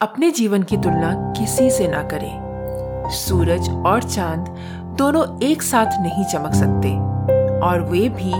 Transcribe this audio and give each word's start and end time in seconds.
अपने 0.00 0.30
जीवन 0.30 0.62
की 0.62 0.76
तुलना 0.76 1.10
किसी 1.36 1.70
से 1.70 1.86
ना 1.88 2.02
करें। 2.02 3.10
सूरज 3.10 3.68
और 3.86 4.02
चाँद 4.02 4.48
दोनों 4.98 5.24
एक 5.42 5.62
साथ 5.62 5.86
नहीं 6.00 6.24
चमक 6.24 6.52
सकते, 6.54 6.90
और 7.60 7.80
वे 7.82 8.08
भी 8.08 8.32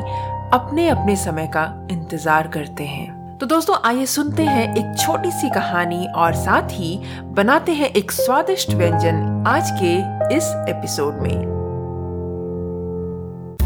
अपने 0.53 0.89
अपने 0.89 1.17
समय 1.17 1.47
का 1.47 1.65
इंतज़ार 1.91 2.49
करते 2.49 2.85
हैं। 2.85 3.39
तो 3.39 3.47
दोस्तों, 3.47 3.77
आइए 3.85 4.07
सुनते 4.07 4.43
हैं 4.43 4.75
एक 4.75 4.97
छोटी 4.99 5.31
सी 5.31 5.51
कहानी 5.51 6.07
और 6.17 6.35
साथ 6.35 6.69
ही 6.71 7.01
बनाते 7.35 7.73
हैं 7.73 7.89
एक 7.91 8.13
स्वादिष्ट 8.13 8.71
व्यंजन 8.71 9.45
आज 9.49 9.71
के 9.83 9.95
इस 10.37 10.53
एपिसोड 10.69 11.15
में। 11.15 11.43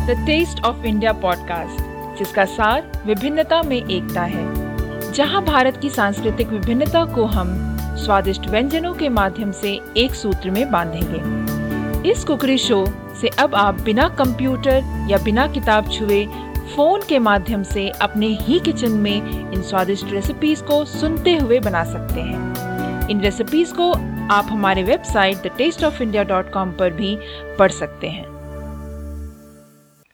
The 0.07 0.17
taste 0.27 0.65
of 0.65 0.87
India 0.87 1.13
podcast 1.13 2.19
जिसका 2.19 2.45
सार 2.45 2.91
विभिन्नता 3.07 3.63
में 3.63 3.77
एकता 3.77 4.23
है, 4.23 5.13
जहाँ 5.13 5.45
भारत 5.45 5.77
की 5.77 5.91
सांस्कृतिक 5.91 6.49
विभिन्नता 6.49 7.05
को 7.05 7.25
हम 7.25 7.72
स्वादिष्ट 8.05 8.47
व्यंजनों 8.47 8.95
के 8.95 9.09
माध्यम 9.09 9.53
से 9.53 9.81
एक 9.97 10.15
सूत्र 10.15 10.51
में 10.51 10.71
बांधेंगे। 10.71 12.11
इस 12.11 12.25
कुकरी 12.25 12.59
शो 12.59 12.85
से 13.21 13.29
अब 13.29 13.55
आप 13.55 13.81
बिना 13.81 14.09
कंप्यूटर 14.09 15.07
या 15.11 15.19
बिना 15.19 15.47
किताब 15.47 15.91
छुए 15.91 16.25
फ़ोन 16.77 17.01
के 17.09 17.19
माध्यम 17.19 17.63
से 17.63 17.89
अपने 18.03 18.27
ही 18.27 18.59
किचन 18.61 18.91
में 18.91 19.53
इन 19.53 19.63
स्वादिष्ट 19.63 20.07
रेसिपीज़ 20.11 20.63
को 20.63 20.85
सुनते 20.85 21.37
हुए 21.37 21.59
बना 21.61 21.85
सकते 21.85 22.21
हैं। 22.21 23.09
इन 23.09 23.21
रेसिपीज़ 23.21 23.73
को 23.73 23.93
आप 24.35 24.49
हमारे 24.51 24.83
website 24.83 25.37
the 25.37 25.51
taste 25.59 25.85
of 25.85 26.03
India 26.03 26.23
dot 26.23 26.53
com 26.53 26.73
पर 26.73 26.91
भी 26.91 27.17
पढ़ 27.59 27.71
सकते 27.71 28.07
हैं। 28.07 28.27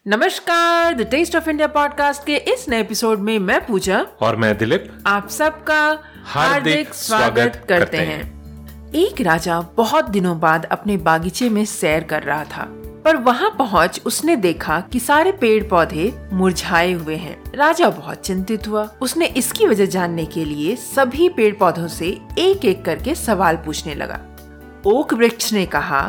नमस्कार 0.07 0.95
the 0.95 1.01
taste 1.01 1.37
of 1.37 1.51
India 1.51 1.69
podcast 1.69 2.25
के 2.27 2.37
इस 2.37 2.69
नए 2.69 2.81
एपिसोड 2.81 3.19
में 3.19 3.39
मैं 3.39 3.67
पूजा 3.67 4.07
और 4.21 4.37
मैं 4.37 4.57
दिलीप। 4.59 4.93
आप 5.07 5.29
सबका 5.29 5.99
हार्दिक 6.29 6.93
स्वागत 6.95 7.55
करते 7.69 7.97
हैं। 7.99 8.93
एक 8.95 9.21
राजा 9.21 9.61
बहुत 9.77 10.09
दिनों 10.09 10.39
बाद 10.41 10.65
अपने 10.65 10.97
बागीचे 10.97 11.49
में 11.49 11.65
सैर 11.65 12.03
कर 12.05 12.23
रहा 12.23 12.45
था 12.47 12.65
पर 13.05 13.17
वहाँ 13.19 13.51
पहुँच 13.59 14.01
उसने 14.07 14.35
देखा 14.37 14.79
कि 14.93 15.01
सारे 15.01 15.33
पेड़ 15.33 15.63
पौधे 15.65 16.13
मुरझाए 16.33 16.93
हुए 16.93 17.17
हैं। 17.17 17.37
राजा 17.55 17.89
बहुत 17.91 18.21
चिंतित 18.21 18.69
हुआ। 18.69 18.83
उसने 19.03 19.27
इसकी 19.27 19.67
वजह 19.67 19.87
जानने 19.87 20.27
के 20.27 20.45
लिए 20.45 20.75
सभी 20.77 21.29
पेड़ 21.29 21.55
पौधों 21.55 21.87
से 21.89 22.09
एक 22.39 22.65
एक 22.65 22.85
करके 22.85 23.15
सवाल 23.15 23.57
पूछने 23.57 23.95
लगा। 23.95 24.21
ओक 24.87 25.15
वृक्ष 25.15 25.53
ने 25.53 25.65
कहा 25.67 26.03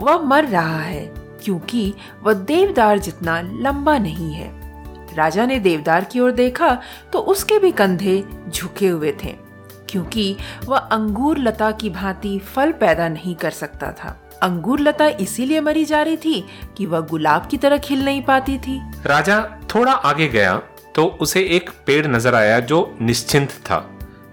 वह 0.00 0.22
मर 0.22 0.44
रहा 0.46 0.80
है 0.80 1.04
क्योंकि 1.44 1.92
वह 2.22 2.32
देवदार 2.46 2.98
जितना 2.98 3.40
लंबा 3.42 3.98
नहीं 3.98 4.32
है। 4.32 4.48
राजा 5.16 5.46
ने 5.46 5.58
देवदार 5.60 6.04
की 6.04 6.20
ओर 6.20 6.32
देखा 6.32 6.74
तो 7.12 7.18
उसके 7.28 7.58
भी 7.58 7.70
कंधे 7.72 8.22
झुके 8.48 8.88
हुए 8.88 9.14
थे। 9.24 9.36
क्योंकि 9.90 10.36
वह 10.64 10.78
अंगूर 10.78 11.38
लता 11.38 11.70
की 11.72 11.90
भांति 11.90 12.38
फल 12.46 12.72
पैदा 12.72 13.08
नहीं 13.08 13.34
कर 13.34 13.50
सकता 13.52 13.92
था। 13.94 14.16
अंगूर 14.42 14.80
लता 14.80 15.06
इसीलिए 15.20 15.60
मरी 15.60 15.84
जा 15.84 16.02
रही 16.02 16.16
थी 16.16 16.44
कि 16.76 16.86
वह 16.86 17.00
गुलाब 17.06 17.46
की 17.46 17.56
तरह 17.56 17.78
खिल 17.78 18.04
नहीं 18.04 18.22
पाती 18.22 18.58
थी। 18.58 18.80
राजा 19.06 19.40
थोड़ा 19.74 19.92
आगे 19.92 20.28
गया 20.28 20.56
तो 20.94 21.04
उसे 21.20 21.40
एक 21.56 21.70
पेड़ 21.86 22.06
नज़र 22.06 22.34
आया 22.34 22.58
जो 22.60 22.78
निश्चिंत 23.00 23.50
था, 23.50 23.78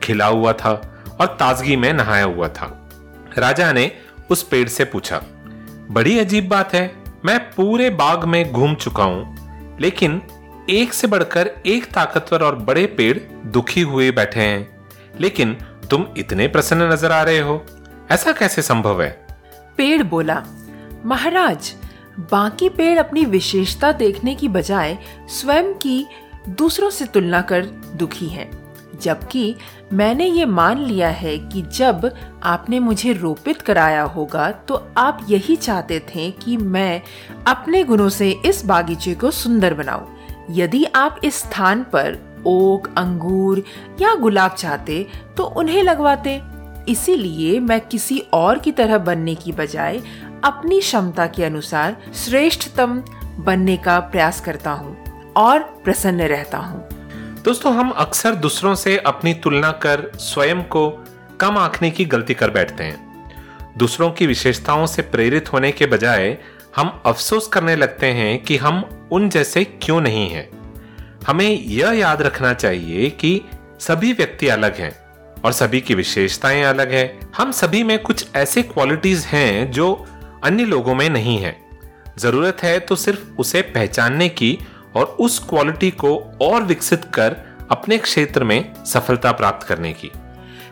खिला 0.03 0.25
हुआ 0.27 0.53
था 0.53 0.71
और 1.19 1.27
ताजगी 1.39 1.75
में 1.75 1.91
नहाया 1.93 2.23
हुआ 2.25 2.47
था। 2.49 2.71
राजा 3.37 3.71
ने 3.73 3.91
उस 4.31 4.43
पेड़ 4.43 4.67
से 4.67 4.85
पूछा, 4.85 5.21
बड़ी 5.91 6.17
अजीब 6.19 6.47
बात 6.49 6.73
है, 6.73 6.91
मैं 7.25 7.39
पूरे 7.51 7.89
बाग 7.91 8.23
में 8.23 8.51
घूम 8.51 8.73
चुका 8.75 9.03
हूँ, 9.03 9.77
लेकिन 9.81 10.21
एक 10.69 10.93
से 10.93 11.07
बढ़कर 11.07 11.49
एक 11.65 11.85
ताकतवर 11.85 12.43
और 12.43 12.55
बड़े 12.61 12.85
पेड़ 12.97 13.17
दुखी 13.47 13.81
हुए 13.83 14.09
बैठे 14.11 14.41
हैं। 14.41 14.76
लेकिन 15.21 15.57
तुम 15.89 16.05
इतने 16.17 16.47
प्रसन्न 16.47 16.91
नज़र 16.91 17.11
आ 17.11 17.21
रहे 17.23 17.39
हो। 17.39 17.65
ऐसा 18.11 18.31
कैसे 18.31 18.61
संभव 18.61 19.01
है? 19.01 19.09
पेड़ 19.77 20.03
बोला, 20.03 20.43
महाराज, 21.05 21.73
बाकी 22.31 22.69
पेड़ 22.69 22.97
अपनी 22.99 23.25
विशेषता 23.25 23.91
देखने 23.91 24.35
की 24.35 24.47
बजाय 24.47 24.97
स्वयं 25.29 25.73
की 25.73 26.05
दूसरों 26.49 26.89
से 26.89 27.05
तुलना 27.05 27.41
कर 27.41 27.65
दुखी 27.95 28.27
हैं। 28.27 28.49
जबकि 29.01 29.55
मैंने 29.93 30.25
ये 30.25 30.45
मान 30.45 30.79
लिया 30.79 31.09
है 31.09 31.37
कि 31.39 31.61
जब 31.61 32.09
आपने 32.43 32.79
मुझे 32.79 33.13
रोपित 33.13 33.61
कराया 33.61 34.03
होगा 34.03 34.51
तो 34.51 34.75
आप 34.97 35.25
यही 35.29 35.55
चाहते 35.55 35.99
थे 35.99 36.29
कि 36.31 36.57
मैं 36.57 37.01
अपने 37.47 37.83
गुणों 37.83 38.09
से 38.09 38.29
इस 38.45 38.65
बागीचे 38.65 39.13
को 39.15 39.31
सुंदर 39.31 39.73
बनाऊँ। 39.73 40.15
यदि 40.51 40.83
आप 40.85 41.19
इस 41.23 41.35
स्थान 41.35 41.83
पर 41.83 42.17
ओक, 42.47 42.87
अंगूर 42.97 43.63
या 44.01 44.13
गुलाब 44.15 44.51
चाहते 44.51 45.05
तो 45.37 45.43
उन्हें 45.43 45.83
लगवाते। 45.83 46.41
इसीलिए 46.89 47.59
मैं 47.59 47.79
किसी 47.81 48.19
और 48.33 48.59
की 48.59 48.71
तरह 48.71 48.97
बनने 48.97 49.35
की 49.35 49.51
बजाय 49.51 50.01
अपनी 50.43 50.79
क्षमता 50.79 51.27
के 51.27 51.43
अनुसार 51.43 51.97
श्रेष्ठतम 52.15 53.01
बनने 53.39 53.77
का 53.77 53.99
प्रयास 53.99 54.41
करता 54.41 54.71
हूँ 54.71 55.33
और 55.37 55.59
प्रसन्न 55.59 56.21
रहता 56.21 56.57
हूँ। 56.57 56.87
दोस्तों, 57.43 57.73
हम 57.73 57.89
अक्सर 57.89 58.35
दूसरों 58.35 58.75
से 58.75 58.97
अपनी 58.97 59.33
तुलना 59.33 59.71
कर 59.71 60.11
स्वयं 60.15 60.63
को 60.63 60.89
कम 61.39 61.57
आंकने 61.57 61.91
की 61.91 62.05
गलती 62.05 62.33
कर 62.33 62.49
बैठते 62.49 62.83
हैं। 62.83 63.05
दूसरों 63.77 64.09
की 64.11 64.27
विशेषताओं 64.27 64.85
से 64.85 65.01
प्रेरित 65.01 65.53
होने 65.53 65.71
के 65.71 65.85
बजाय 65.85 66.37
हम 66.75 67.01
अफसोस 67.05 67.47
करने 67.47 67.75
लगते 67.75 68.07
हैं 68.07 68.43
कि 68.43 68.57
हम 68.57 68.83
उन 69.11 69.29
जैसे 69.29 69.63
क्यों 69.63 70.01
नहीं 70.01 70.29
हैं। 70.29 70.49
हमें 71.27 71.61
यह 71.61 71.91
याद 71.91 72.21
रखना 72.21 72.53
चाहिए 72.53 73.09
कि 73.09 73.41
सभी 73.79 74.13
व्यक्ति 74.13 74.47
अलग 74.47 74.75
हैं 74.75 74.95
और 75.45 75.51
सभी 75.51 75.81
की 75.81 75.95
विशेषताएँ 75.95 76.63
अलग 76.63 76.91
है। 76.91 77.19
हम 77.37 77.51
सभी 77.51 77.83
में 77.83 78.03
कुछ 78.03 78.25
ऐसे 78.35 78.61
क्वालिटीज 78.61 79.25
हैं 79.25 79.71
जो 79.71 80.05
अन्य 80.43 80.65
लोगों 80.65 80.95
में 80.95 81.09
नहीं 81.09 81.37
है। 81.37 81.55
ज़रूरत 82.19 82.57
है 82.63 82.79
तो 82.79 82.95
सिर्फ़ 82.95 83.25
उसे 83.39 83.61
पहचानने 83.61 84.29
की 84.29 84.57
और 84.95 85.05
उस 85.05 85.39
क्वालिटी 85.39 85.91
को 85.91 86.15
और 86.41 86.63
विकसित 86.63 87.05
कर 87.05 87.35
अपने 87.71 87.97
क्षेत्र 87.97 88.43
में 88.43 88.83
सफलता 88.85 89.31
प्राप्त 89.31 89.67
करने 89.67 89.93
की। 89.93 90.11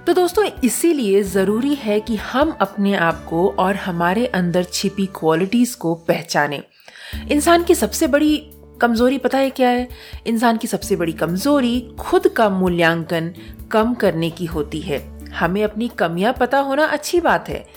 तो 0.08 0.14
दोस्तों, 0.14 0.46
इसीलिए 0.64 1.24
ज़रूरी 1.24 1.76
है 1.76 2.00
कि 2.00 2.16
हम 2.16 2.58
अपने 2.62 2.96
आप 2.96 3.26
को 3.26 3.56
और 3.60 3.76
हमारे 3.76 4.26
अंदर 4.26 4.64
छिपी 4.64 5.06
क्वालिटीज 5.06 5.76
को 5.76 5.96
पहचानें। 5.96 6.64
इंसान 7.32 7.64
की 7.64 7.76
सबसे 7.76 8.08
बड़ी 8.08 8.52
कमज़ोरी 8.82 9.18
पता 9.18 9.38
है 9.38 9.50
क्या 9.50 9.70
है? 9.70 9.88
इंसान 10.28 10.58
की 10.58 10.68
सबसे 10.68 10.96
बड़ी 10.96 11.12
कमज़ोरी 11.12 11.96
खुद 12.00 12.28
का 12.28 12.50
मूल्यांकन 12.50 13.34
कम 13.72 13.94
करने 13.94 14.30
की 14.30 14.46
होती 14.46 14.82
है। 14.82 15.30
हमें 15.30 15.64
अपनी 15.64 15.88
कमियाँ 15.88 16.34
पता 16.34 16.60
होना 16.60 16.86
अच्छी 16.86 17.20
बात 17.20 17.50
है। 17.50 17.68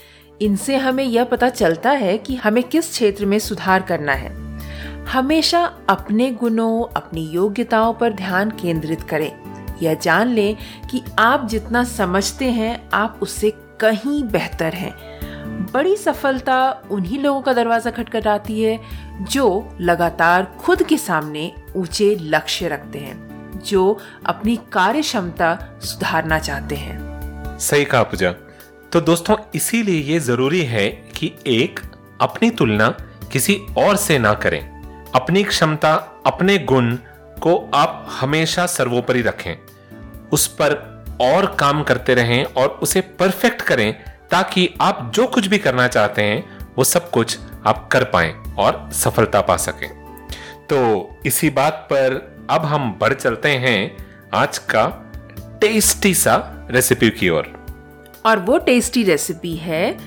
इनसे 0.41 0.77
हमें 0.77 1.03
यह 1.03 1.23
पता 1.23 1.49
चलता 1.49 1.91
है 1.91 2.17
कि 2.17 2.35
हमें 2.35 2.63
किस 2.63 2.89
क्षेत्र 2.89 3.25
में 3.25 3.39
सुधार 3.39 3.81
करना 3.81 4.13
है। 4.13 4.59
हमेशा 5.05 5.73
अपने 5.89 6.31
गुणों, 6.31 6.93
अपनी 6.95 7.27
योग्यताओं 7.27 7.93
पर 7.93 8.13
ध्यान 8.13 8.49
केंद्रित 8.49 9.01
करें। 9.01 9.31
यह 9.81 9.93
जान 9.93 10.27
लें 10.27 10.55
कि 10.91 11.01
आप 11.19 11.47
जितना 11.47 11.83
समझते 11.83 12.45
हैं, 12.45 12.89
आप 12.93 13.19
उससे 13.21 13.53
कहीं 13.79 14.23
बेहतर 14.23 14.73
हैं। 14.73 15.19
बड़ी 15.73 15.97
सफलता 15.97 16.83
उन्हीं 16.91 17.19
लोगों 17.19 17.41
का 17.41 17.53
दरवाज़ा 17.53 17.91
खटखटाती 17.91 18.61
है, 18.61 18.79
जो 19.21 19.77
लगातार 19.81 20.57
खुद 20.59 20.83
के 20.83 20.97
सामने 20.97 21.51
ऊँचे 21.75 22.17
लक्ष्य 22.21 22.67
रखते 22.67 22.99
हैं, 22.99 23.61
जो 23.65 23.99
अपनी 24.25 24.55
कार्य 24.55 25.01
क्षमता 25.01 25.79
सुधारना 25.81 26.39
चाहते 26.39 26.75
हैं। 26.75 27.57
सही 27.57 27.85
कहा 27.85 28.03
पूजा। 28.03 28.31
तो 28.91 29.01
दोस्तों, 29.01 29.35
इसीलिए 29.55 30.01
ये 30.01 30.19
ज़रूरी 30.19 30.61
है 30.61 30.89
कि 30.89 31.35
एक, 31.47 31.79
अपनी 32.21 32.49
तुलना 32.49 32.87
किसी 33.31 33.61
और 33.77 33.95
से 33.95 34.19
ना 34.19 34.33
करें। 34.33 34.61
अपनी 35.15 35.43
क्षमता, 35.43 36.21
अपने 36.25 36.57
गुण 36.57 36.95
को 37.41 37.71
आप 37.73 38.07
हमेशा 38.09 38.65
सर्वोपरि 38.65 39.21
रखें। 39.21 39.55
उस 40.33 40.47
पर 40.47 41.05
और 41.21 41.55
काम 41.59 41.83
करते 41.83 42.13
रहें 42.13 42.43
और 42.43 42.67
उसे 42.67 43.01
परफेक्ट 43.01 43.61
करें 43.61 43.95
ताकि 44.31 44.73
आप 44.81 45.11
जो 45.15 45.27
कुछ 45.27 45.47
भी 45.47 45.57
करना 45.57 45.87
चाहते 45.87 46.21
हैं 46.21 46.57
वो 46.77 46.83
सब 46.83 47.09
कुछ 47.09 47.39
आप 47.65 47.89
कर 47.91 48.03
पाए 48.03 48.35
और 48.57 48.89
सफलता 48.93 49.41
पा 49.41 49.57
सकें। 49.57 49.89
तो 50.69 51.09
इसी 51.25 51.49
बात 51.49 51.73
पर 51.73 52.37
अब 52.49 52.65
हम 52.65 52.97
बढ़ 53.01 53.13
चलते 53.13 53.49
हैं 53.49 54.07
आज 54.33 54.57
का 54.57 55.11
टेस्टी 55.61 56.13
सा 56.13 56.67
रेसिपी 56.71 57.09
की 57.09 57.29
ओर। 57.29 57.37
और, 57.37 57.81
और 58.25 58.39
वो 58.39 58.57
टेस्टी 58.57 59.03
रेसिपी 59.03 59.55
है 59.55 59.97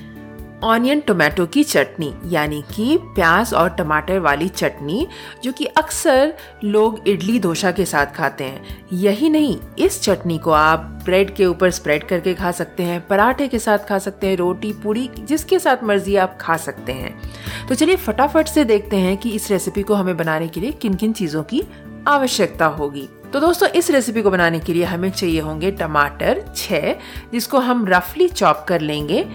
ऑनियन 0.63 0.99
टोमेटो 0.99 1.45
की 1.45 1.63
चटनी, 1.63 2.13
यानी 2.25 2.63
कि 2.75 2.97
प्याज 3.01 3.53
और 3.53 3.69
टमाटर 3.69 4.19
वाली 4.19 4.47
चटनी, 4.47 5.07
जो 5.43 5.51
कि 5.51 5.65
अक्सर 5.65 6.33
लोग 6.63 7.07
इडली 7.07 7.39
डोसा 7.39 7.71
के 7.71 7.85
साथ 7.85 8.05
खाते 8.05 8.43
हैं। 8.43 8.87
यही 8.93 9.29
नहीं, 9.29 9.57
इस 9.79 10.01
चटनी 10.01 10.37
को 10.37 10.51
आप 10.51 10.79
ब्रेड 11.05 11.35
के 11.35 11.45
ऊपर 11.45 11.71
स्प्रेड 11.71 12.07
करके 12.07 12.33
खा 12.33 12.51
सकते 12.51 12.83
हैं, 12.83 13.07
पराठे 13.07 13.47
के 13.47 13.59
साथ 13.59 13.77
खा 13.77 13.99
सकते 13.99 14.27
हैं, 14.27 14.37
रोटी, 14.37 14.73
पूरी, 14.73 15.09
जिसके 15.19 15.59
साथ 15.59 15.83
मर्ज़ी 15.83 16.15
आप 16.15 16.37
खा 16.41 16.57
सकते 16.57 16.91
हैं। 16.91 17.21
तो 17.69 17.75
चलिए 17.75 17.95
फटाफट 17.95 18.47
से 18.47 18.63
देखते 18.63 18.95
हैं 18.95 19.17
कि 19.17 19.29
इस 19.29 19.51
रेसिपी 19.51 19.81
को 19.81 19.93
हमें 19.93 20.17
बनाने 20.17 20.47
के 20.47 20.59
लिए 20.59 20.71
किन 20.71 20.93
किन 20.93 21.13
चीज़ों 21.13 21.43
की 21.43 21.63
आवश्यकता 22.07 22.65
होगी। 22.65 23.09
तो 23.33 23.39
दोस्तों, 23.39 23.67
इस 23.69 23.89
रेसिपी 23.91 24.21
को 24.21 24.31
बनाने 24.31 24.59
के 24.59 24.73
लिए 24.73 24.83
हमें 24.83 25.09
चाहिए 25.11 25.39
होंगे 25.39 25.71
टमाटर 25.71 26.43
छः 26.55 26.95
जिसको 27.31 27.59
हम 27.59 27.87
रफली 27.87 28.27
चॉप 28.27 28.65
कर 28.67 28.81
लेंगे। 28.81 29.25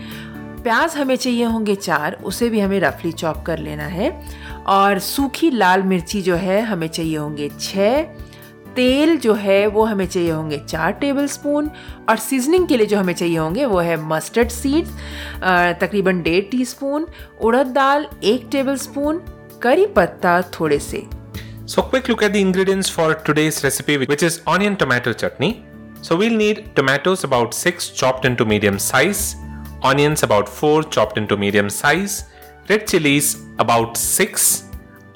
प्याज 0.68 0.94
हमें 0.96 1.14
चाहिए 1.16 1.44
होंगे 1.44 1.74
चार 1.74 2.16
उसे 2.24 2.48
भी 2.50 2.58
हमें 2.60 2.78
रफली 2.80 3.10
चॉप 3.12 3.42
कर 3.44 3.58
लेना 3.58 3.84
है। 3.84 4.10
और 4.68 4.98
सूखी 4.98 5.50
लाल 5.50 5.82
मिर्ची 5.82 6.20
जो 6.22 6.34
है 6.36 6.60
हमें 6.62 6.86
चाहिए 6.88 7.16
होंगे 7.16 7.48
छः 7.60 8.02
तेल 8.76 9.16
जो 9.18 9.34
है 9.34 9.66
वो 9.66 9.84
हमें 9.84 10.04
चाहिए 10.06 10.30
होंगे 10.30 10.58
चार 10.58 10.92
टेबल 11.00 11.26
स्पून 11.26 11.70
और 12.08 12.16
सीजनिंग 12.16 12.66
के 12.68 12.76
लिए 12.76 12.86
जो 12.86 12.98
हमें 12.98 13.12
चाहिए 13.14 13.38
होंगे 13.38 13.64
वो 13.64 13.78
है 13.78 13.96
मस्टर्ड 14.08 14.50
सीड्स 14.50 14.90
तकरीबन 15.80 16.22
डेढ़ 16.22 16.44
टी 16.50 16.64
स्पून 16.64 17.06
उड़द 17.40 17.72
दाल 17.80 18.06
एक 18.34 18.48
टेबल 18.52 18.76
स्पून 18.84 19.22
करी 19.62 19.86
पत्ता 19.96 20.40
थोड़े 20.60 20.78
से। 20.90 21.04
So 21.66 21.88
quick 21.90 22.14
look 22.14 22.28
at 22.28 22.38
the 22.38 22.46
ingredients 22.50 22.94
for 22.98 23.10
today's 23.30 23.64
recipe 23.64 24.00
which 24.06 24.28
is 24.32 24.40
onion 24.46 24.80
tomato 24.84 25.18
chutney. 25.24 25.52
So 26.02 26.22
we'll 26.22 26.40
need 26.46 26.64
tomatoes 26.76 27.28
about 27.32 27.62
6 27.66 27.92
chopped 28.02 28.32
into 28.32 28.52
medium 28.54 28.78
size, 28.92 29.28
onions 29.82 30.22
about 30.22 30.48
4 30.48 30.84
chopped 30.84 31.18
into 31.18 31.36
medium 31.36 31.70
size, 31.70 32.24
red 32.68 32.86
chilies 32.86 33.36
about 33.58 33.96
6, 33.96 34.64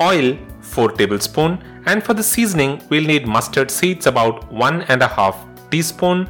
oil 0.00 0.36
4 0.60 0.92
tablespoon 0.92 1.58
and 1.86 2.02
for 2.02 2.14
the 2.14 2.22
seasoning 2.22 2.80
we'll 2.88 3.06
need 3.06 3.26
mustard 3.26 3.70
seeds 3.70 4.06
about 4.06 4.52
1 4.52 4.82
and 4.88 5.02
a 5.02 5.08
half 5.08 5.36
teaspoon, 5.70 6.28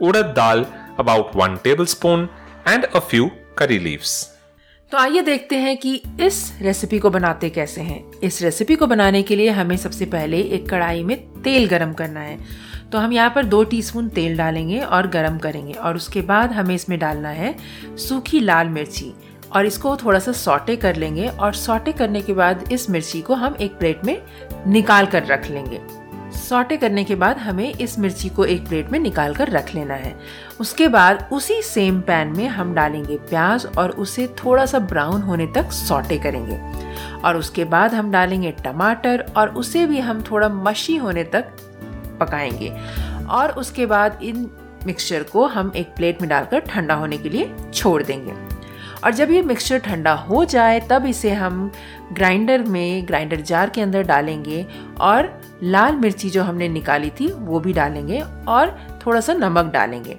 urad 0.00 0.34
dal 0.34 0.66
about 0.98 1.34
1 1.34 1.58
tablespoon 1.58 2.28
and 2.66 2.84
a 2.94 3.00
few 3.00 3.30
curry 3.56 3.78
leaves. 3.78 4.30
तो 4.92 4.98
आइए 4.98 5.20
देखते 5.22 5.56
हैं 5.56 5.76
कि 5.76 5.94
इस 6.20 6.36
recipe 6.62 6.98
को 6.98 7.10
बनाते 7.10 7.48
कैसे 7.50 7.80
हैं 7.82 8.20
इस 8.22 8.40
रेसिपी 8.42 8.74
को 8.76 8.86
बनाने 8.86 9.22
के 9.22 9.36
लिए 9.36 9.50
हमें 9.50 9.76
सबसे 9.76 10.06
पहले 10.06 10.40
एक 10.56 10.68
कढ़ाई 10.70 11.02
में 11.02 11.16
तेल 11.42 11.66
गरम 11.68 11.92
करना 11.92 12.20
है 12.20 12.38
तो 12.94 12.98
हम 12.98 13.12
यहाँ 13.12 13.30
पर 13.30 13.44
दो 13.44 13.62
टीस्पून 13.64 14.08
तेल 14.08 14.36
डालेंगे 14.36 14.78
और 14.78 15.06
गरम 15.06 15.38
करेंगे 15.38 15.72
और 15.72 15.96
उसके 15.96 16.20
बाद 16.20 16.52
हमें 16.52 16.74
इसमें 16.74 16.98
डालना 16.98 17.28
है 17.28 17.54
सूखी 17.98 18.40
लाल 18.40 18.68
मिर्ची 18.68 19.12
और 19.52 19.66
इसको 19.66 19.96
थोड़ा 19.96 20.18
सा 20.18 20.32
सॉटे 20.32 20.76
कर 20.76 20.96
लेंगे 20.96 21.26
और 21.28 21.54
सॉटे 21.54 21.92
करने 21.92 22.20
के 22.20 22.32
बाद 22.32 22.72
इस 22.72 22.88
मिर्ची 22.90 23.20
को 23.20 23.34
हम 23.34 23.56
एक 23.60 23.76
प्लेट 23.78 24.04
में 24.04 24.22
निकाल 24.66 25.06
कर 25.06 25.24
रख 25.24 25.50
लेंगे। 25.50 25.80
सॉटे 26.38 26.76
करने 26.76 27.04
के 27.04 27.14
बाद 27.14 27.38
हमें 27.38 27.72
इस 27.72 27.98
मिर्ची 27.98 28.28
को 28.28 28.44
एक 28.44 28.66
प्लेट 28.68 28.92
में 28.92 28.98
निकाल 29.00 29.34
कर 29.34 29.48
रख 29.48 29.74
लेना 29.74 29.94
है। 29.94 30.14
उसके 30.60 30.88
बाद 30.88 31.28
उसी 31.32 31.60
सेम 31.62 32.00
पैन 32.00 32.28
में 32.28 32.48
हम 32.48 32.74
डालेंगे 32.74 33.16
प्याज 33.18 33.66
और 33.78 33.90
उसे 33.90 34.26
थोड़ा 34.44 34.66
सा 34.66 34.78
ब्राउन 34.78 35.22
होने 35.22 35.46
तक 35.46 35.72
सॉटे 35.72 36.18
करेंगे। 36.18 36.60
और 37.20 37.36
उसके 37.36 37.64
बाद 37.64 37.94
हम 37.94 38.10
डालेंगे 38.10 38.50
टमाटर 38.64 39.26
और 39.36 39.48
उसे 39.48 39.86
भी 39.86 39.98
हम 39.98 40.22
थोड़ा 40.22 40.48
मशी 40.48 40.96
होने 40.96 41.24
तक 41.24 41.56
पकाएँगे। 42.20 42.76
और 43.30 43.50
उसके 43.50 43.86
बाद 43.86 44.18
इन 44.22 44.50
मिक्सचर 44.86 45.22
को 45.22 45.46
हम 45.46 45.72
एक 45.76 45.94
प्लेट 45.96 46.20
में 46.20 46.30
डालकर 46.30 46.58
ठंडा 46.58 46.94
होने 46.94 47.18
के 47.18 47.28
लिए 47.28 47.54
छोड़ 47.74 48.02
देंगे। 48.02 48.54
और 49.04 49.10
जब 49.10 49.30
ये 49.30 49.42
मिक्सचर 49.42 49.78
ठंडा 49.78 50.12
हो 50.12 50.44
जाए, 50.44 50.80
तब 50.90 51.06
इसे 51.06 51.32
हम 51.32 51.72
ग्राइंडर 52.12 52.62
में 52.62 53.06
ग्राइंडर 53.06 53.40
जार 53.40 53.70
के 53.70 53.80
अंदर 53.80 54.02
डालेंगे 54.02 54.66
और 55.00 55.40
लाल 55.62 55.96
मिर्ची 55.96 56.30
जो 56.30 56.42
हमने 56.42 56.68
निकाली 56.68 57.10
थी, 57.10 57.32
वो 57.32 57.60
भी 57.60 57.72
डालेंगे 57.72 58.24
और 58.48 58.80
थोड़ा 59.06 59.20
सा 59.20 59.32
नमक 59.32 59.72
डालेंगे। 59.72 60.18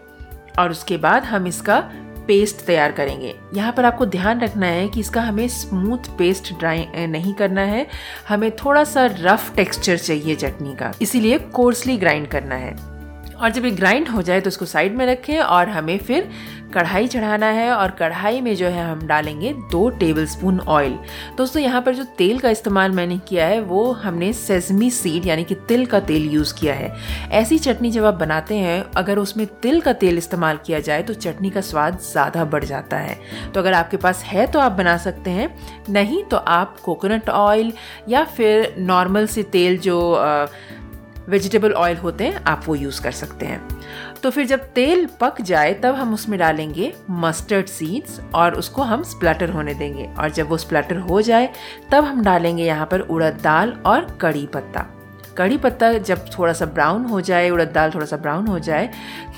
और 0.60 0.72
उसके 0.72 0.98
बाद 0.98 1.24
हम 1.24 1.48
इसका 1.48 1.90
पेस्ट 2.28 2.66
तैयार 2.66 2.92
करेंगे। 2.92 3.34
यहाँ 3.54 3.72
पर 3.72 3.86
आपको 3.86 4.06
ध्यान 4.06 4.42
रखना 4.42 4.68
है 4.68 4.88
कि 4.88 5.00
इसका 5.00 5.22
हमें 5.22 5.48
स्मूथ 5.48 6.10
पेस्ट 6.18 6.54
ड्राई 6.54 6.88
नहीं 7.08 7.34
करना 7.34 7.62
है। 7.62 7.86
हमें 8.30 8.52
थोड़ा 8.56 8.84
सा 8.84 9.06
रफ 9.12 9.56
टेक्सचर 9.56 9.98
चाहिए 9.98 10.36
चटनी 10.36 10.76
का। 10.76 10.94
इसीलिए 11.02 11.38
कोर्सली 11.38 11.98
ग्राइंड 11.98 12.28
करना 12.28 12.56
है। 12.56 12.95
और 13.36 13.50
जब 13.52 13.66
ये 13.66 13.72
ग्राइंड 13.72 14.08
हो 14.08 14.22
जाए 14.22 14.42
तो 14.42 14.48
उसको 14.48 14.66
साइड 14.66 14.96
में 14.96 15.06
रखें 15.06 15.38
और 15.40 15.70
हमें 15.70 15.98
फिर 16.00 16.30
कढ़ाई 16.74 17.08
चढ़ाना 17.08 17.46
है 17.48 17.72
और 17.72 17.92
कढ़ाई 17.92 18.40
में 18.42 18.56
जो 18.56 18.68
है 18.68 18.84
हम 18.84 19.06
डालेंगे 19.08 19.52
दो 19.72 19.88
टेबल 19.90 20.26
स्पून 20.26 20.60
ऑयल 20.60 20.98
दोस्तों, 21.38 21.62
यहाँ 21.62 21.82
पर 21.82 21.94
जो 21.96 22.04
तेल 22.18 22.40
का 22.40 22.50
इस्तेमाल 22.50 22.92
मैंने 22.92 23.18
किया 23.30 23.46
है, 23.48 23.60
वो 23.62 23.92
हमने 23.94 24.32
सेजमी 24.34 24.90
सीड 24.92 25.26
यानी 25.26 25.44
कि 25.44 25.56
तिल 25.68 25.86
का 25.86 26.00
तेल 26.02 26.30
यूज़ 26.30 26.54
किया 26.54 26.74
है। 26.74 26.92
ऐसी 27.34 27.60
चटनी 27.60 27.92
जब 27.92 28.06
आप 28.06 28.14
बनाते 28.14 28.56
हैं, 28.56 28.84
अगर 28.98 29.20
उसमें 29.20 29.46
तिल 29.62 29.82
का 29.82 29.94
तेल 29.96 30.18
इस्तेमाल 30.18 30.60
किया 30.66 30.80
जाए 30.80 31.04
तो 31.04 31.14
चटनी 31.16 31.50
का 31.50 31.62
स्वाद 31.62 32.00
ज़्यादा 32.04 32.46
बढ़ 32.46 32.64
जाता 32.66 32.98
है। 32.98 33.18
तो 33.54 33.60
अगर 33.60 33.74
आपके 33.74 33.98
पास 33.98 34.24
है 34.24 34.48
तो 34.48 34.60
आप 34.60 34.72
बना 34.72 34.98
सकते 35.00 35.30
हैं। 35.30 35.54
नहीं 35.90 36.24
तो 36.24 36.38
आप 36.38 36.80
कोकोनट 36.80 37.30
ऑयल 37.30 37.74
या 38.10 38.24
फिर 38.26 38.74
नॉर्मल 38.80 39.28
से 39.28 39.44
तेल 39.46 39.78
जो 39.80 40.00
वेजिटेबल 41.30 41.74
ऑयल 41.74 41.98
होते 41.98 42.24
हैं, 42.24 42.44
आप 42.44 42.64
वो 42.66 42.76
यूज़ 42.76 43.02
कर 43.02 43.12
सकते 43.12 43.46
हैं। 43.46 43.62
तो 44.24 44.30
फिर 44.30 44.46
जब 44.46 44.60
तेल 44.66 45.08
पक 45.22 45.42
जाए, 45.42 45.74
तब 45.74 45.96
हम 45.96 46.14
उसमें 46.14 46.38
डालेंगे 46.40 46.94
मस्टर्ड 47.10 47.66
सीड्स 47.66 48.20
और 48.36 48.56
उसको 48.56 48.82
हम 48.82 49.04
स्प्लटर 49.04 49.50
होने 49.50 49.74
देंगे। 49.74 50.10
और 50.20 50.30
जब 50.30 50.50
वो 50.50 50.58
स्प्लटर 50.58 50.98
हो 51.00 51.22
जाए, 51.22 51.50
तब 51.92 52.04
हम 52.04 52.24
डालेंगे 52.24 52.64
यहाँ 52.64 52.88
पर 52.92 53.00
उड़द 53.00 53.40
दाल 53.44 53.78
और 53.86 54.18
कड़ी 54.22 54.46
पत्ता। 54.46 54.86
कड़ी 55.38 55.58
पत्ता 55.58 55.92
जब 55.94 56.26
थोड़ा 56.30 56.54
सा 56.54 56.66
ब्राउन 56.66 57.06
हो 57.06 57.22
जाए, 57.22 57.50
उड़द 57.50 57.72
दाल 57.72 57.92
थोड़ा 57.92 58.06
सा 58.06 58.18
ब्राउन 58.18 58.48
हो 58.48 58.60
जाए 58.60 58.90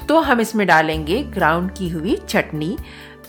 तो 0.08 0.20
हम 0.20 0.42
इसमें 0.42 0.66
डालेंगे 0.68 1.22
ग्राउंड 1.24 1.72
की 1.72 1.90
हुई 1.90 2.16
चटनी 2.30 2.78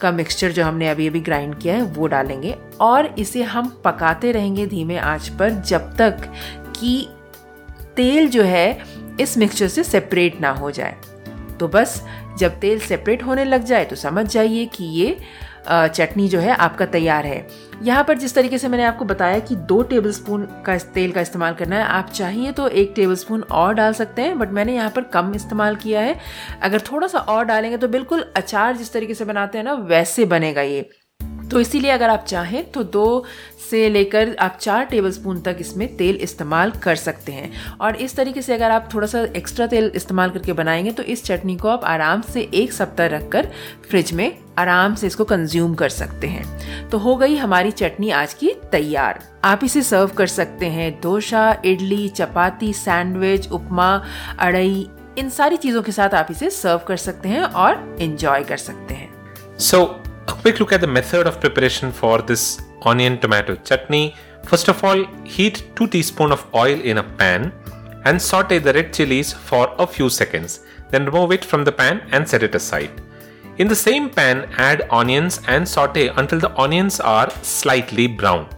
का 0.00 0.10
मिक्सचर 0.12 0.52
जो 0.52 0.64
हमने 0.64 0.88
अभी 0.88 1.06
अभी 1.08 1.20
ग्राइंड 1.20 1.54
किया 1.54 1.74
है, 1.74 1.82
वो 1.82 2.06
डालेंगे। 2.06 2.54
और 2.80 3.06
इसे 3.18 3.42
हम 3.42 3.68
पकाते 3.84 4.32
रहेंगे 4.32 4.66
धीमे 4.66 4.96
आँच 4.96 5.28
पर 5.28 5.50
जब 5.50 5.96
तक 5.96 6.32
कि 6.76 7.08
तेल 7.98 8.28
जो 8.30 8.42
है, 8.44 8.78
इस 9.20 9.36
मिक्सचर 9.38 9.68
से 9.68 9.84
सेपरेट 9.84 10.40
ना 10.40 10.50
हो 10.52 10.70
जाए। 10.70 10.96
तो 11.60 11.68
बस, 11.68 12.02
जब 12.38 12.58
तेल 12.60 12.80
सेपरेट 12.80 13.22
होने 13.22 13.44
लग 13.44 13.64
जाए 13.64 13.84
तो 13.84 13.96
समझ 13.96 14.26
जाइए 14.26 14.64
कि 14.66 14.84
ये 14.94 15.16
चटनी 15.68 16.28
जो 16.28 16.38
है, 16.40 16.50
आपका 16.50 16.86
तैयार 16.86 17.26
है। 17.26 17.46
यहाँ 17.82 18.04
पर 18.04 18.18
जिस 18.18 18.34
तरीके 18.34 18.58
से 18.58 18.68
मैंने 18.68 18.84
आपको 18.84 19.04
बताया 19.04 19.38
कि 19.40 19.56
दो 19.56 19.82
टेबलस्पून 19.82 20.44
का 20.66 20.76
तेल 20.94 21.12
का 21.12 21.20
इस्तेमाल 21.20 21.54
करना 21.54 21.76
है, 21.76 21.84
आप 21.84 22.10
चाहिए 22.10 22.52
तो 22.52 22.68
एक 22.68 22.92
टेबलस्पून 22.96 23.42
और 23.42 23.74
डाल 23.74 23.92
सकते 23.94 24.22
हैं 24.22 24.38
बट 24.38 24.50
मैंने 24.50 24.74
यहाँ 24.74 24.90
पर 24.90 25.02
कम 25.08 25.34
इस्तेमाल 25.34 25.76
किया 25.76 26.00
है। 26.00 26.16
अगर 26.62 26.80
थोड़ा 26.82 27.06
सा 27.06 27.18
और 27.18 27.44
डालेंगे 27.44 27.76
तो 27.76 27.88
बिल्कुल 27.88 28.24
अचार 28.36 28.76
जिस 28.76 28.92
तरीके 28.92 29.14
से 29.14 29.24
बनाते 29.24 29.58
हैं 29.58 29.64
ना, 29.64 29.72
वैसे 29.74 30.24
बनेगा 30.26 30.62
ये। 30.62 30.88
तो 31.50 31.60
इसीलिए 31.60 31.90
अगर 31.90 32.10
आप 32.10 32.24
चाहें 32.24 32.70
तो 32.70 32.82
दो 32.82 33.24
से 33.70 33.88
लेकर 33.90 34.34
आप 34.40 34.58
चार 34.60 34.84
टेबलस्पून 34.84 35.40
तक 35.40 35.56
इसमें 35.60 35.96
तेल 35.96 36.16
इस्तेमाल 36.16 36.70
कर 36.70 36.96
सकते 36.96 37.32
हैं। 37.32 37.50
और 37.80 37.96
इस 37.96 38.16
तरीके 38.16 38.42
से 38.42 38.54
अगर 38.54 38.70
आप 38.70 38.88
थोड़ा 38.94 39.06
सा 39.06 39.22
एक्स्ट्रा 39.36 39.66
तेल 39.66 39.90
इस्तेमाल 39.94 40.30
करके 40.30 40.52
बनाएँगे 40.52 40.92
तो 40.92 41.02
इस 41.02 41.24
चटनी 41.24 41.56
को 41.56 41.68
आप 41.68 41.84
आराम 41.84 42.20
से 42.22 42.48
एक 42.54 42.72
सप्ताह 42.72 43.06
रखकर 43.06 43.48
फ्रिज 43.90 44.12
में 44.12 44.38
आराम 44.58 44.94
से 44.94 45.06
इसको 45.06 45.24
कंज्यूम 45.24 45.74
कर 45.74 45.88
सकते 45.88 46.26
हैं। 46.26 46.88
तो 46.88 46.98
हो 46.98 47.16
गई 47.16 47.36
हमारी 47.36 47.70
चटनी 47.70 48.10
आज 48.10 48.34
की 48.34 48.52
तैयार। 48.72 49.22
आप 49.44 49.64
इसे 49.64 49.82
सर्व 49.82 50.08
कर 50.08 50.26
सकते 50.26 50.66
हैं। 50.66 50.92
डोसा 51.02 51.62
इडली 51.64 52.08
चपाती 52.08 52.72
सैंडविच 52.72 53.48
उपमा 53.48 54.04
अड़ई 54.38 54.88
इन 55.18 55.30
सारी 55.30 55.56
चीज़ों 55.56 55.82
के 55.82 55.92
साथ 55.92 56.14
आप 56.14 56.28
इसे 56.30 56.50
सर्व 56.50 56.78
कर 56.78 56.96
सकते 56.96 57.28
हैं 57.28 57.42
और 57.42 57.96
इन्जॉय 58.00 58.44
कर 58.44 58.56
सकते 58.56 58.94
हैं। 58.94 59.08
So 59.58 59.76
so, 59.76 60.07
a 60.28 60.32
quick 60.32 60.60
look 60.60 60.72
at 60.72 60.82
the 60.82 60.86
method 60.86 61.26
of 61.26 61.40
preparation 61.40 61.90
for 61.90 62.20
this 62.20 62.60
onion 62.82 63.18
tomato 63.18 63.54
chutney. 63.56 64.14
First 64.44 64.68
of 64.68 64.84
all, 64.84 65.04
heat 65.24 65.62
2 65.76 65.86
teaspoon 65.88 66.32
of 66.32 66.46
oil 66.54 66.78
in 66.80 66.98
a 66.98 67.02
pan 67.02 67.52
and 68.04 68.20
saute 68.20 68.58
the 68.58 68.74
red 68.74 68.92
chilies 68.92 69.32
for 69.32 69.74
a 69.78 69.86
few 69.86 70.10
seconds. 70.10 70.60
Then 70.90 71.06
remove 71.06 71.32
it 71.32 71.44
from 71.44 71.64
the 71.64 71.72
pan 71.72 72.02
and 72.12 72.28
set 72.28 72.42
it 72.42 72.54
aside. 72.54 72.90
In 73.56 73.68
the 73.68 73.74
same 73.74 74.10
pan, 74.10 74.48
add 74.58 74.86
onions 74.90 75.40
and 75.48 75.66
saute 75.66 76.08
until 76.08 76.38
the 76.38 76.54
onions 76.60 77.00
are 77.00 77.30
slightly 77.42 78.06
brown. 78.06 78.48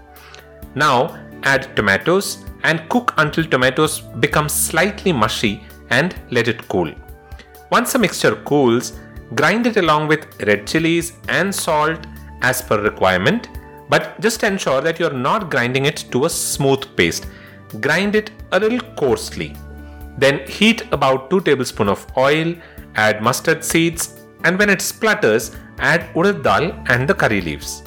Now, 0.75 1.19
add 1.45 1.75
tomatoes 1.77 2.45
and 2.65 2.89
cook 2.89 3.15
until 3.17 3.45
tomatoes 3.45 4.01
become 4.01 4.49
slightly 4.49 5.13
mushy 5.13 5.63
and 5.91 6.17
let 6.31 6.49
it 6.49 6.67
cool. 6.69 6.93
Once 7.71 7.93
the 7.93 7.99
mixture 7.99 8.35
cools, 8.35 8.99
Grind 9.35 9.67
it 9.67 9.77
along 9.77 10.09
with 10.09 10.27
red 10.47 10.67
chilies 10.67 11.13
and 11.29 11.55
salt 11.55 12.07
as 12.43 12.61
per 12.63 12.81
requirement, 12.81 13.49
but 13.89 14.21
just 14.21 14.43
ensure 14.43 14.81
that 14.81 14.99
you're 14.99 15.13
not 15.13 15.51
grinding 15.51 15.87
it 15.87 16.05
to 16.11 16.25
a 16.25 16.31
smooth 16.31 16.85
paste. 16.97 17.27
Grind 17.81 18.17
it 18.17 18.31
a 18.53 18.59
little 18.59 18.81
coarsely. 18.97 19.55
Then 20.19 20.47
heat 20.47 20.83
about 20.93 21.31
2 21.31 21.43
tablespoons 21.43 21.91
of 21.91 22.07
oil, 22.17 22.55
add 22.97 23.23
mustard 23.23 23.65
seeds, 23.65 24.21
and 24.45 24.59
when 24.59 24.69
it 24.69 24.83
splutters, 24.83 25.57
add 25.79 26.13
urad 26.15 26.43
dal 26.43 26.73
and 26.89 27.09
the 27.09 27.15
curry 27.15 27.41
leaves. 27.41 27.83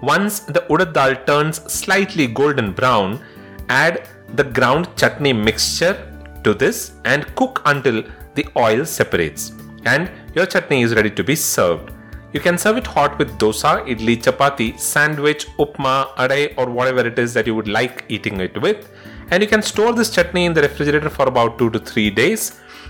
Once 0.00 0.40
the 0.40 0.62
urad 0.70 0.92
dal 0.94 1.14
turns 1.26 1.56
slightly 1.70 2.26
golden 2.26 2.72
brown, 2.72 3.20
add 3.68 4.08
the 4.34 4.44
ground 4.44 4.88
chutney 4.96 5.32
mixture 5.32 5.96
to 6.44 6.54
this 6.54 6.92
and 7.04 7.34
cook 7.34 7.62
until 7.66 8.02
the 8.34 8.46
oil 8.56 8.84
separates 8.84 9.52
and 9.84 10.10
your 10.38 10.46
chutney 10.46 10.82
is 10.86 10.94
ready 10.94 11.10
to 11.18 11.24
be 11.24 11.34
served. 11.34 11.92
You 12.32 12.40
can 12.40 12.56
serve 12.62 12.76
it 12.80 12.86
hot 12.86 13.18
with 13.18 13.30
dosa, 13.42 13.72
idli, 13.92 14.16
chapati, 14.24 14.78
sandwich, 14.78 15.46
upma, 15.64 15.96
adai, 16.24 16.42
or 16.56 16.66
whatever 16.78 17.06
it 17.10 17.18
is 17.18 17.34
that 17.34 17.46
you 17.48 17.54
would 17.54 17.70
like 17.78 18.04
eating 18.08 18.40
it 18.48 18.60
with. 18.66 18.88
and 19.30 19.42
you 19.42 19.48
can 19.48 19.62
store 19.68 19.92
this 19.92 20.10
chutney 20.10 20.44
in 20.48 20.54
the 20.56 20.62
refrigerator 20.62 21.10
for 21.16 21.26
about 21.28 21.58
2 21.58 21.70
to 21.70 21.78
3 21.78 22.10
days. 22.18 22.44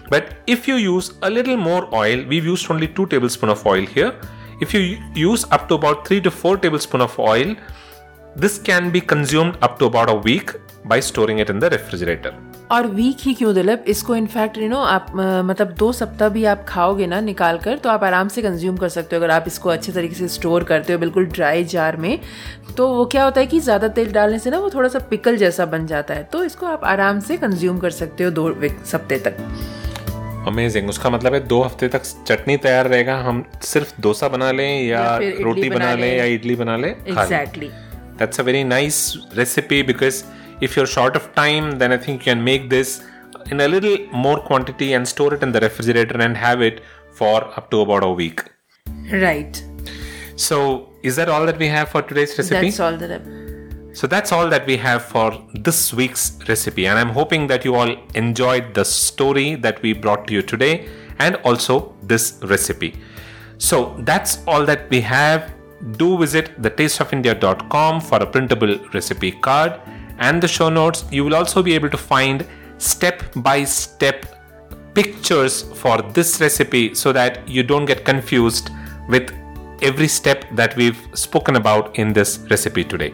But 0.09 0.35
if 0.47 0.69
you 0.69 0.77
use 0.77 1.13
a 1.29 1.31
little 1.37 1.57
more 1.57 1.81
oil, 1.93 2.25
we've 2.33 2.45
used 2.45 2.71
only 2.71 2.89
2 2.89 3.07
tablespoons 3.07 3.53
of 3.55 3.67
oil 3.67 3.87
here. 3.97 4.13
If 4.61 4.75
you 4.75 4.83
use 5.15 5.45
up 5.57 5.69
to 5.69 5.75
about 5.75 6.07
3 6.07 6.21
to 6.29 6.31
4 6.31 6.57
tablespoons 6.59 7.05
of 7.09 7.19
oil, 7.19 7.57
this 8.37 8.59
can 8.71 8.93
be 8.99 9.01
consumed 9.01 9.59
up 9.63 9.79
to 9.81 9.87
about 9.87 10.11
a 10.11 10.15
week 10.29 10.55
by 10.85 11.01
storing 11.01 11.41
it 11.47 11.51
in 11.51 11.59
the 11.59 11.71
refrigerator. 11.71 12.35
और 12.71 12.87
week 12.87 13.17
ही 13.23 13.33
क्यों 13.35 13.53
दिलप 13.55 13.85
इसको 13.89 14.15
in fact 14.17 14.59
you 14.59 14.69
know 14.69 14.79
आप 14.79 15.07
अ, 15.11 15.43
मतलब 15.43 15.73
दो 15.79 15.91
सप्ताह 15.93 16.29
भी 16.29 16.45
आप 16.45 16.65
खाओगे 16.69 17.07
ना 17.07 17.21
निकाल 17.21 17.59
कर 17.59 17.79
तो 17.79 17.89
आप 17.91 18.05
आराम 18.05 18.29
से 18.29 18.43
कंज्यूम 18.43 18.77
कर 18.77 18.89
सकते 18.89 19.17
हो। 19.17 19.23
अगर 19.23 19.31
आप 19.31 19.45
इसको 19.47 19.71
अच्छे 19.71 19.93
तरीके 19.93 20.15
से 20.15 20.29
स्टोर 20.29 20.65
करते 20.65 20.93
हो 20.93 20.99
बिल्कुल 20.99 21.27
ड्राई 21.29 21.65
जार 21.65 21.97
में 21.97 22.19
तो 22.77 22.89
वो 22.89 23.05
क्या 23.07 23.25
होता 23.25 23.41
है 23.41 23.47
कि 23.47 23.61
ज़्यादा 23.61 23.89
तेल 23.89 24.13
डालने 24.13 24.39
से 24.39 24.51
ना 24.51 24.59
वो 24.59 24.71
थोड़ा 24.71 24.89
सा 24.89 24.99
पिकल 25.11 25.37
जैसा 25.37 25.67
बन 25.67 25.87
जाता 25.87 26.15
है। 26.15 26.25
तो 26.33 26.45
इसको 26.45 26.67
आप 26.67 26.85
आराम 26.85 27.21
से 27.21 27.37
कंज्यूम 27.37 27.79
कर 27.79 27.91
सकते 27.91 28.25
हो 28.25 28.31
दो 28.31 28.53
सप्ताह 28.63 29.19
तक। 29.29 29.37
अमेजिंग 30.49 30.89
उसका 30.89 31.11
मतलब 31.11 31.35
है 31.35 31.41
दो 31.47 31.63
हफ़्ते 31.63 31.89
तक 31.89 32.03
चटनी 32.27 32.57
तैयार 32.59 32.89
रहेगा। 32.89 33.17
हम 33.23 33.45
सिर्फ़ 33.65 34.01
डोसा 34.03 34.29
बना 34.29 34.51
लें 34.53 34.71
या, 34.85 35.01
या 35.01 35.19
रोटी 35.41 35.71
बना 35.71 35.95
लें। 35.95 36.17
या 36.17 36.25
इडली 36.25 36.57
बना 36.57 36.77
लें 36.77 36.91
exactly 36.91 37.71
That's 38.21 38.41
a 38.41 38.45
very 38.47 38.61
nice 38.65 38.97
recipe 39.39 39.77
because 39.89 40.17
If 40.61 40.77
you're 40.77 40.87
short 40.87 41.17
of 41.17 41.35
time, 41.35 41.79
then 41.79 41.93
I 41.93 41.97
think 41.97 42.27
you 42.27 42.33
can 42.33 42.43
make 42.43 42.69
this 42.71 43.05
in 43.51 43.61
a 43.61 43.69
little 43.69 43.97
more 44.13 44.39
quantity 44.41 44.93
and 44.93 45.07
store 45.07 45.35
it 45.35 45.43
in 45.43 45.53
the 45.53 45.61
refrigerator 45.61 46.21
and 46.21 46.37
have 46.37 46.61
it 46.61 46.83
for 47.13 47.45
up 47.59 47.71
to 47.71 47.81
about 47.81 48.05
a 48.05 48.11
week. 48.11 48.45
Right. 49.13 49.63
So, 50.37 50.93
is 51.03 51.17
that 51.17 51.29
all 51.29 51.47
that 51.47 51.59
we 51.59 51.67
have 51.67 51.89
for 51.89 52.03
today's 52.03 52.37
recipe? 52.39 52.67
That's 52.67 52.81
all 52.81 52.97
that 52.97 53.49
so 53.99 54.07
that's 54.07 54.31
all 54.31 54.49
that 54.51 54.65
we 54.65 54.77
have 54.77 55.05
for 55.05 55.37
this 55.55 55.93
week's 55.93 56.39
recipe, 56.49 56.87
and 56.87 56.97
I'm 56.97 57.09
hoping 57.09 57.49
that 57.49 57.65
you 57.65 57.75
all 57.75 57.97
enjoyed 58.15 58.73
the 58.73 58.85
story 58.85 59.57
that 59.57 59.83
we 59.83 59.93
brought 59.93 60.29
to 60.29 60.35
you 60.35 60.43
today 60.43 60.89
and 61.19 61.35
also 61.37 61.97
this 62.03 62.39
recipe. 62.45 62.95
So 63.59 63.97
that's 64.01 64.39
all 64.47 64.65
that 64.67 64.89
we 64.89 65.01
have. 65.01 65.53
Do 65.97 66.17
visit 66.17 66.63
thetasteofindia.com 66.63 68.01
for 68.01 68.19
a 68.19 68.27
printable 68.27 68.79
recipe 68.95 69.33
card 69.33 69.81
and 70.19 70.43
the 70.43 70.49
show 70.49 70.69
notes. 70.69 71.05
You 71.11 71.25
will 71.25 71.35
also 71.35 71.63
be 71.63 71.75
able 71.75 71.91
to 71.91 71.97
find 71.97 72.47
step 72.79 73.23
by 73.37 73.65
step 73.65 74.27
pictures 74.95 75.63
for 75.75 76.03
this 76.03 76.41
recipe 76.41 76.95
so 76.95 77.13
that 77.13 77.49
you 77.49 77.63
don't 77.63 77.85
get 77.85 78.05
confused 78.05 78.71
with 79.09 79.33
every 79.83 80.09
step 80.09 80.45
that 80.53 80.75
we've 80.77 80.99
spoken 81.15 81.57
about 81.57 81.97
in 81.99 82.13
this 82.13 82.39
recipe 82.51 82.85
today. 82.85 83.13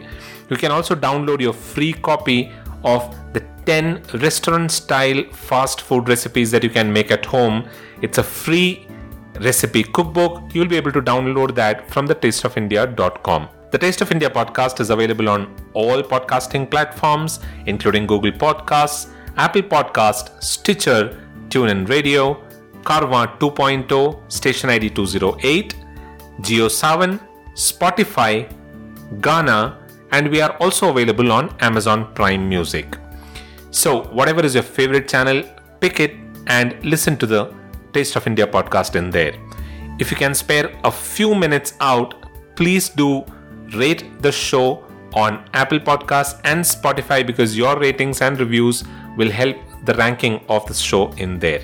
You 0.49 0.57
can 0.57 0.71
also 0.71 0.95
download 0.95 1.41
your 1.41 1.53
free 1.53 1.93
copy 1.93 2.51
of 2.83 3.15
the 3.33 3.43
10 3.65 4.03
restaurant 4.15 4.71
style 4.71 5.23
fast 5.31 5.81
food 5.81 6.07
recipes 6.07 6.51
that 6.51 6.63
you 6.63 6.69
can 6.69 6.91
make 6.91 7.11
at 7.11 7.25
home. 7.25 7.67
It's 8.01 8.17
a 8.19 8.23
free 8.23 8.87
recipe 9.39 9.83
cookbook. 9.83 10.53
You'll 10.53 10.67
be 10.67 10.77
able 10.77 10.91
to 10.91 11.01
download 11.01 11.55
that 11.55 11.89
from 11.89 12.05
the 12.05 12.15
tasteofindia.com. 12.15 13.49
The 13.75 13.79
Taste 13.79 13.99
of 13.99 14.09
India 14.09 14.29
podcast 14.29 14.79
is 14.79 14.89
available 14.89 15.27
on 15.27 15.53
all 15.73 16.01
podcasting 16.01 16.71
platforms, 16.71 17.41
including 17.65 18.07
Google 18.07 18.31
Podcasts, 18.31 19.09
Apple 19.35 19.63
Podcast, 19.63 20.41
Stitcher, 20.41 21.21
TuneIn 21.49 21.89
Radio, 21.89 22.41
Carva 22.83 23.37
2.0, 23.37 24.31
Station 24.31 24.69
ID 24.69 24.91
208, 24.91 25.75
GeoSavan, 26.39 27.19
Spotify, 27.53 28.49
Ghana, 29.19 29.77
and 30.13 30.31
we 30.31 30.39
are 30.39 30.55
also 30.61 30.91
available 30.91 31.33
on 31.33 31.53
Amazon 31.59 32.13
Prime 32.13 32.47
Music. 32.47 32.97
So, 33.71 34.03
whatever 34.03 34.45
is 34.45 34.53
your 34.53 34.63
favorite 34.63 35.09
channel, 35.09 35.43
pick 35.81 35.99
it 35.99 36.13
and 36.47 36.81
listen 36.85 37.17
to 37.17 37.25
the 37.25 37.53
Taste 37.91 38.15
of 38.15 38.25
India 38.25 38.47
podcast 38.47 38.95
in 38.95 39.09
there. 39.09 39.33
If 39.99 40.11
you 40.11 40.15
can 40.15 40.33
spare 40.33 40.71
a 40.85 40.91
few 40.93 41.35
minutes 41.35 41.73
out, 41.81 42.13
please 42.55 42.87
do 42.87 43.25
rate 43.77 44.21
the 44.21 44.31
show 44.31 44.83
on 45.13 45.43
Apple 45.53 45.79
Podcasts 45.79 46.39
and 46.43 46.63
Spotify 46.63 47.25
because 47.25 47.57
your 47.57 47.79
ratings 47.79 48.21
and 48.21 48.39
reviews 48.39 48.83
will 49.17 49.31
help 49.31 49.57
the 49.85 49.93
ranking 49.95 50.41
of 50.49 50.65
the 50.67 50.73
show 50.73 51.11
in 51.13 51.39
there. 51.39 51.61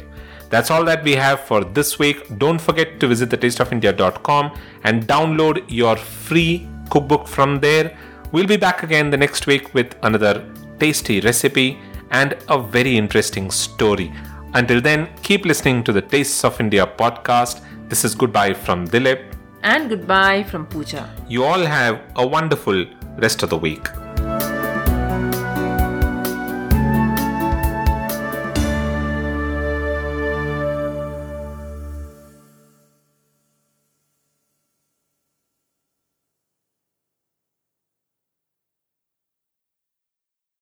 That's 0.50 0.70
all 0.70 0.84
that 0.86 1.04
we 1.04 1.16
have 1.16 1.42
for 1.42 1.64
this 1.64 1.98
week. 1.98 2.38
Don't 2.38 2.60
forget 2.60 3.00
to 3.00 3.08
visit 3.08 3.30
thetasteofindia.com 3.30 4.58
and 4.84 5.08
download 5.08 5.64
your 5.68 5.96
free 5.96 6.68
cookbook 6.90 7.28
from 7.28 7.60
there. 7.60 7.98
We'll 8.32 8.48
be 8.48 8.58
back 8.58 8.84
again 8.84 9.10
the 9.10 9.18
next 9.18 9.48
week 9.48 9.74
with 9.74 9.96
another 10.04 10.46
tasty 10.80 11.22
recipe 11.22 11.80
and 12.12 12.38
a 12.50 12.62
very 12.62 12.98
interesting 12.98 13.50
story. 13.50 14.12
Until 14.54 14.82
then, 14.82 15.08
keep 15.24 15.46
listening 15.46 15.84
to 15.86 15.94
the 15.94 16.02
Tastes 16.02 16.44
of 16.44 16.60
India 16.60 16.86
podcast. 16.86 17.62
This 17.88 18.04
is 18.04 18.14
goodbye 18.14 18.54
from 18.54 18.88
Dilip 18.88 19.31
and 19.64 19.90
goodbye 19.90 20.44
from 20.44 20.66
Pooja. 20.66 21.10
You 21.28 21.44
all 21.44 21.66
have 21.66 22.02
a 22.16 22.26
wonderful 22.26 22.86
rest 23.18 23.44
of 23.44 23.50
the 23.50 23.58
week. 23.58 23.88